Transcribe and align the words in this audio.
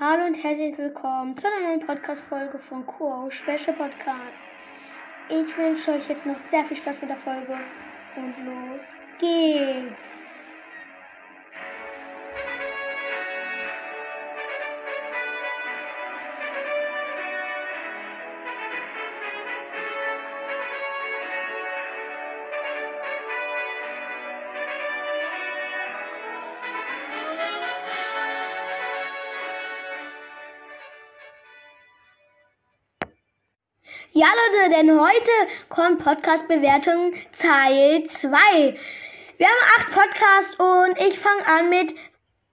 Hallo 0.00 0.26
und 0.26 0.34
herzlich 0.36 0.78
willkommen 0.78 1.36
zu 1.36 1.48
einer 1.48 1.70
neuen 1.70 1.84
Podcast-Folge 1.84 2.60
von 2.68 2.86
Quo 2.86 3.28
Special 3.30 3.74
Podcast. 3.76 4.38
Ich 5.28 5.58
wünsche 5.58 5.90
euch 5.90 6.08
jetzt 6.08 6.24
noch 6.24 6.38
sehr 6.52 6.64
viel 6.66 6.76
Spaß 6.76 7.00
mit 7.00 7.10
der 7.10 7.16
Folge 7.16 7.56
und 8.14 8.38
los 8.46 8.80
geht's. 9.18 10.37
Ja, 34.12 34.26
Leute, 34.26 34.70
denn 34.70 34.98
heute 34.98 35.30
kommt 35.68 36.02
Podcast-Bewertung 36.02 37.12
Teil 37.38 38.04
2. 38.04 38.30
Wir 39.36 39.46
haben 39.46 39.76
acht 39.76 39.92
Podcasts 39.92 40.54
und 40.58 40.98
ich 41.06 41.18
fange 41.18 41.46
an 41.46 41.68
mit 41.68 41.94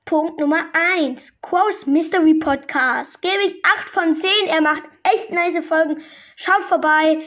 Punkt 0.04 0.38
Nummer 0.38 0.66
1. 0.98 1.34
Quos 1.42 1.86
Mystery 1.86 2.34
Podcast. 2.34 3.22
Gebe 3.22 3.42
ich 3.46 3.64
8 3.64 3.90
von 3.90 4.14
10. 4.14 4.30
Er 4.48 4.60
macht 4.62 4.84
echt 5.04 5.32
nice 5.32 5.66
Folgen. 5.66 6.04
Schaut 6.36 6.66
vorbei. 6.66 7.22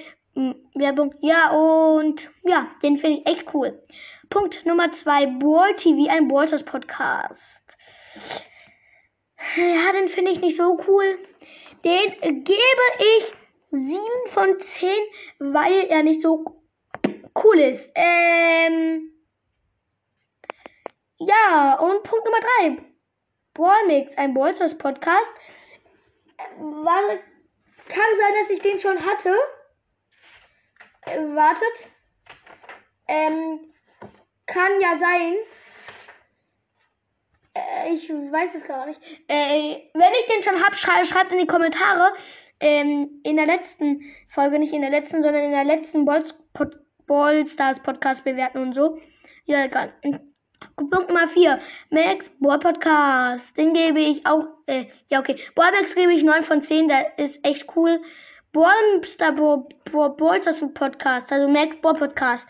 Werbung. 0.75 1.15
Ja, 1.21 1.51
und 1.51 2.29
ja, 2.43 2.69
den 2.83 2.99
finde 2.99 3.21
ich 3.21 3.27
echt 3.27 3.55
cool. 3.55 3.83
Punkt 4.29 4.67
Nummer 4.67 4.93
2. 4.93 5.39
Ball 5.39 5.75
TV, 5.75 6.07
ein 6.11 6.29
Ballstars 6.29 6.65
Podcast. 6.65 7.63
Ja, 9.57 9.93
den 9.93 10.09
finde 10.09 10.33
ich 10.33 10.41
nicht 10.43 10.59
so 10.59 10.79
cool. 10.87 11.19
Den 11.83 12.45
gebe 12.45 12.83
ich 12.99 13.33
7 13.71 13.99
von 14.31 14.59
10, 14.59 14.91
weil 15.39 15.87
er 15.89 16.03
nicht 16.03 16.23
so 16.23 16.45
cool 17.45 17.61
ist. 17.61 17.91
Ähm. 17.95 19.13
Ja, 21.19 21.75
und 21.81 22.03
Punkt 22.05 22.25
Nummer 22.25 22.41
3. 22.61 22.79
Ballmix, 23.55 24.17
ein 24.17 24.35
Ballstars 24.35 24.79
Podcast. 24.79 25.33
War, 26.59 27.03
kann 27.89 28.17
sein, 28.17 28.35
dass 28.39 28.51
ich 28.51 28.61
den 28.61 28.79
schon 28.79 29.05
hatte. 29.05 29.35
Äh, 31.03 31.19
wartet. 31.35 31.91
Ähm, 33.09 33.73
kann 34.47 34.81
ja 34.81 34.97
sein. 34.97 35.35
Äh, 37.55 37.95
ich 37.95 38.09
weiß 38.09 38.55
es 38.55 38.65
gar 38.65 38.87
nicht. 38.87 39.01
Äh, 39.27 39.91
wenn 39.95 40.13
ich 40.21 40.27
den 40.27 40.43
schon 40.43 40.63
hab, 40.63 40.77
schrei 40.77 41.05
schreibt 41.05 41.33
in 41.33 41.39
die 41.39 41.47
Kommentare 41.47 42.13
ähm, 42.61 43.21
in 43.23 43.37
der 43.37 43.47
letzten 43.47 44.03
Folge, 44.29 44.59
nicht 44.59 44.73
in 44.73 44.81
der 44.81 44.91
letzten, 44.91 45.23
sondern 45.23 45.45
in 45.45 45.53
der 45.53 45.65
letzten 45.65 46.05
Ballstars 47.07 47.81
Podcast 47.81 48.25
bewerten 48.25 48.59
und 48.59 48.75
so. 48.75 48.99
Ja, 49.47 49.65
egal. 49.65 49.93
Punkt 50.77 51.09
Nummer 51.09 51.29
4. 51.29 51.59
Max 51.91 52.31
Ball 52.41 52.59
Podcast. 52.59 53.57
Den 53.57 53.75
gebe 53.75 54.01
ich 54.01 54.27
auch, 54.27 54.47
äh, 54.67 54.87
ja, 55.09 55.21
okay. 55.21 55.37
Ballmax 55.55 55.95
gebe 55.95 56.13
ich 56.13 56.23
9 56.23 56.45
von 56.45 56.63
10, 56.63 56.89
der 56.89 57.19
ist 57.19 57.45
echt 57.45 57.67
cool. 57.77 58.01
Ballstar 58.53 59.33
Ballstars 59.33 60.65
Podcast, 60.75 61.33
also 61.33 61.49
Max 61.49 61.77
Ball 61.77 61.95
Podcast. 61.95 62.47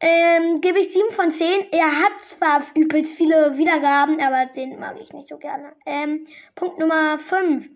Ähm, 0.00 0.62
gebe 0.62 0.80
ich 0.80 0.92
7 0.92 1.12
von 1.12 1.30
10. 1.30 1.72
Er 1.72 1.90
hat 1.90 2.12
zwar 2.24 2.62
übelst 2.74 3.12
viele 3.14 3.56
Wiedergaben, 3.58 4.18
aber 4.20 4.46
den 4.46 4.78
mag 4.78 4.96
ich 4.98 5.12
nicht 5.12 5.28
so 5.28 5.36
gerne. 5.36 5.72
Ähm, 5.84 6.26
Punkt 6.54 6.78
Nummer 6.78 7.18
5. 7.18 7.68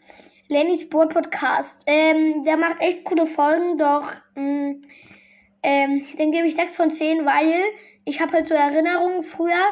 Lennys 0.48 0.88
Board 0.88 1.12
Podcast. 1.12 1.76
Ähm, 1.86 2.44
der 2.44 2.56
macht 2.56 2.80
echt 2.80 3.04
coole 3.04 3.26
Folgen, 3.26 3.78
doch 3.78 4.12
mh, 4.34 4.42
mm, 4.42 4.82
ähm, 5.62 6.06
den 6.18 6.32
gebe 6.32 6.46
ich 6.46 6.56
6 6.56 6.76
von 6.76 6.90
10, 6.90 7.24
weil 7.24 7.62
ich 8.04 8.20
habe 8.20 8.32
halt 8.32 8.48
so 8.48 8.54
Erinnerungen 8.54 9.24
früher, 9.24 9.64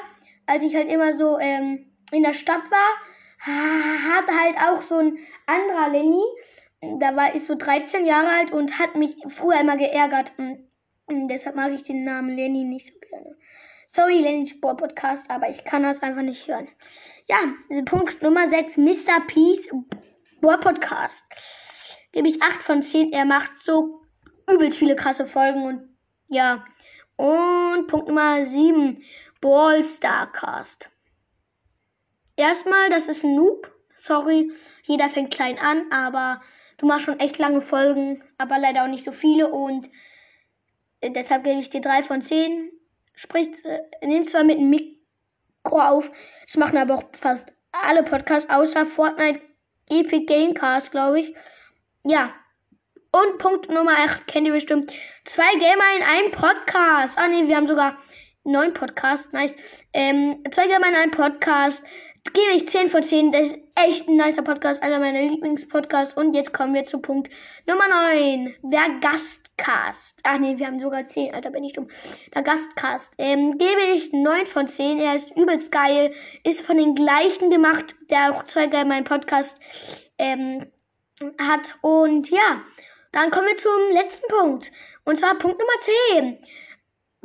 als 0.47 0.65
ich 0.65 0.75
halt 0.75 0.91
immer 0.91 1.13
so 1.15 1.39
ähm, 1.39 1.87
in 2.11 2.23
der 2.23 2.33
Stadt 2.33 2.71
war, 2.71 3.13
hat 3.45 4.27
halt 4.29 4.57
auch 4.57 4.83
so 4.83 4.97
ein 4.97 5.19
anderer 5.47 5.91
Lenny, 5.91 6.23
da 7.01 7.15
war 7.17 7.35
ich 7.35 7.45
so 7.45 7.55
13 7.55 8.07
Jahre 8.07 8.29
alt 8.29 8.53
und 8.53 8.79
hat 8.79 8.95
mich 8.95 9.17
früher 9.29 9.61
immer 9.61 9.77
geärgert. 9.77 10.33
Und, 10.39 10.69
und 11.07 11.29
deshalb 11.29 11.57
mag 11.57 11.73
ich 11.73 11.83
den 11.83 12.05
Namen 12.05 12.35
Lenny 12.35 12.65
nicht 12.65 12.87
so 12.87 12.99
gerne. 13.11 13.37
Sorry, 13.89 14.21
Lenny 14.21 14.49
Sport 14.49 14.79
Podcast, 14.79 15.29
aber 15.29 15.51
ich 15.51 15.65
kann 15.65 15.83
das 15.83 16.03
einfach 16.03 16.23
nicht 16.23 16.47
hören. 16.49 16.69
Ja, 17.29 17.39
Punkt 17.85 18.23
Nummer 18.23 18.49
6, 18.49 18.79
Mr. 18.79 19.21
Peace 19.27 19.69
Boah 20.43 20.59
Podcast. 20.59 21.25
Gebe 22.11 22.27
ich 22.27 22.43
8 22.43 22.65
von 22.65 22.83
10. 22.83 23.13
Er 23.13 23.25
macht 23.25 23.53
so 23.63 24.03
übelst 24.51 24.77
viele 24.77 24.97
krasse 24.97 25.25
Folgen 25.25 25.63
und 25.63 25.97
ja. 26.27 26.65
Und 27.15 27.87
Punkt 27.87 28.09
Nummer 28.09 28.45
7. 28.45 29.05
Ballstarcast. 29.41 30.91
Erstmal, 32.35 32.91
das 32.91 33.09
ist 33.09 33.23
ein 33.23 33.37
Noob. 33.37 33.71
Sorry, 34.03 34.51
jeder 34.83 35.11
fängt 35.11 35.33
klein 35.33 35.61
an, 35.61 35.85
aber 35.93 36.43
du 36.79 36.87
machst 36.87 37.05
schon 37.05 37.21
echt 37.21 37.39
lange 37.39 37.61
Folgen, 37.61 38.25
aber 38.37 38.59
leider 38.59 38.83
auch 38.83 38.89
nicht 38.89 39.05
so 39.05 39.13
viele 39.13 39.47
und 39.49 39.89
äh, 41.03 41.13
deshalb 41.13 41.45
gebe 41.45 41.61
ich 41.61 41.71
dir 41.71 41.83
3 41.83 42.03
von 42.03 42.21
10. 42.21 42.69
Spricht, 43.15 43.65
äh, 43.65 43.83
nimm 44.05 44.27
zwar 44.27 44.43
mit 44.43 44.59
dem 44.59 44.71
Mikro 44.71 45.81
auf, 45.81 46.11
das 46.45 46.57
machen 46.57 46.79
aber 46.79 46.97
auch 46.97 47.05
fast 47.21 47.47
alle 47.71 48.03
Podcasts, 48.03 48.51
außer 48.51 48.87
Fortnite 48.87 49.52
Epic 49.93 50.27
Gamecast, 50.27 50.91
glaube 50.91 51.21
ich. 51.21 51.35
Ja. 52.05 52.33
Und 53.13 53.39
Punkt 53.39 53.71
Nummer 53.71 53.93
8 53.99 54.27
kennt 54.27 54.47
ihr 54.47 54.55
bestimmt. 54.55 54.91
Zwei 55.27 55.53
Gamer 55.59 55.97
in 55.97 56.03
einem 56.03 56.31
Podcast. 56.33 57.19
Ah 57.19 57.29
ne, 57.29 57.47
wir 57.47 57.57
haben 57.57 57.69
sogar 57.69 57.99
neun 58.45 58.73
Podcasts. 58.73 59.31
Nice. 59.33 59.55
Ähm, 59.93 60.43
zwei 60.51 60.67
Gamer 60.67 60.89
in 60.89 60.95
einem 60.97 61.11
Podcast. 61.11 61.83
Gebe 62.25 62.53
ich 62.55 62.69
10 62.69 62.89
von 62.89 63.03
10. 63.03 63.33
Das 63.33 63.49
ist 63.49 63.59
echt 63.75 64.09
ein 64.09 64.17
nicer 64.17 64.43
Podcast. 64.43 64.81
Einer 64.81 65.01
meiner 65.01 65.23
Lieblingspodcasts. 65.23 66.17
Und 66.17 66.35
jetzt 66.35 66.53
kommen 66.53 66.73
wir 66.73 66.85
zu 66.85 67.01
Punkt 67.01 67.33
Nummer 67.67 67.89
9. 67.89 68.55
Der 68.63 68.89
Gastcast. 69.01 70.21
Ach 70.23 70.39
nee, 70.39 70.57
wir 70.57 70.67
haben 70.67 70.81
sogar 70.81 71.09
10. 71.09 71.35
Alter, 71.35 71.51
bin 71.51 71.65
ich 71.65 71.73
dumm. 71.73 71.89
Der 72.33 72.43
Gastcast. 72.43 73.13
Ähm, 73.19 73.59
gebe 73.59 73.81
ich 73.95 74.13
9 74.13 74.47
von 74.47 74.69
10. 74.69 75.01
Er 75.01 75.17
ist 75.17 75.37
übelst 75.37 75.73
geil. 75.73 76.15
Ist 76.45 76.63
von 76.65 76.79
den 76.79 76.95
gleichen 76.95 77.51
gemacht, 77.51 77.97
der 78.09 78.31
auch 78.31 78.45
Gamer 78.45 78.71
in 78.71 78.93
einem 78.93 79.05
Podcast 79.05 79.59
ähm, 80.19 80.71
hat. 81.39 81.77
Und 81.81 82.31
ja, 82.31 82.63
dann 83.11 83.33
kommen 83.33 83.49
wir 83.49 83.57
zum 83.57 83.91
letzten 83.91 84.27
Punkt. 84.29 84.71
Und 85.05 85.19
zwar 85.19 85.35
Punkt 85.35 85.59
Nummer 85.59 85.81
10. 86.15 86.39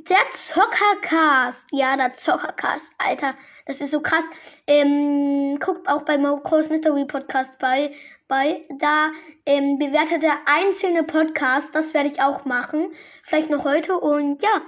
Der 0.09 0.31
Zockercast. 0.31 1.61
Ja, 1.71 1.97
der 1.97 2.13
Zockercast, 2.13 2.91
Alter. 2.97 3.33
Das 3.65 3.81
ist 3.81 3.91
so 3.91 3.99
krass. 3.99 4.23
Ähm, 4.65 5.59
guckt 5.59 5.87
auch 5.89 6.03
bei 6.03 6.17
Marcos 6.17 6.69
Mystery 6.69 7.03
Podcast 7.05 7.51
bei. 7.59 7.93
bei. 8.29 8.61
Da 8.79 9.11
ähm, 9.45 9.77
bewertet 9.77 10.23
er 10.23 10.37
einzelne 10.45 11.03
Podcasts. 11.03 11.71
Das 11.71 11.93
werde 11.93 12.09
ich 12.09 12.21
auch 12.21 12.45
machen. 12.45 12.93
Vielleicht 13.23 13.49
noch 13.49 13.65
heute. 13.65 13.97
Und 13.97 14.41
ja. 14.41 14.61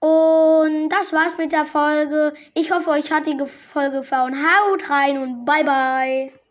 Und 0.00 0.88
das 0.88 1.12
war's 1.12 1.38
mit 1.38 1.52
der 1.52 1.66
Folge. 1.66 2.34
Ich 2.54 2.72
hoffe, 2.72 2.90
euch 2.90 3.10
hat 3.12 3.26
die 3.26 3.38
Folge 3.72 4.00
gefallen. 4.00 4.34
Haut 4.34 4.90
rein 4.90 5.18
und 5.18 5.44
bye 5.44 5.64
bye. 5.64 6.45